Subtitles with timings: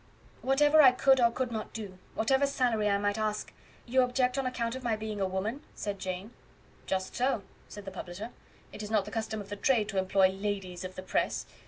[0.41, 3.53] "Whatever I could or could not do whatever salary I might ask
[3.85, 6.31] you object on account of my being a woman?" said Jane.
[6.87, 8.31] "Just so," said the publisher;
[8.73, 11.45] "it is not the custom of the trade to employ LADIES OF THE PRESS.